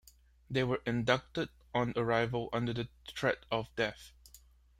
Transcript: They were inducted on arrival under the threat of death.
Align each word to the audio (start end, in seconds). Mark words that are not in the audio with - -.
They 0.49 0.63
were 0.63 0.81
inducted 0.83 1.49
on 1.75 1.93
arrival 1.95 2.49
under 2.51 2.73
the 2.73 2.87
threat 3.13 3.45
of 3.51 3.67
death. 3.75 4.13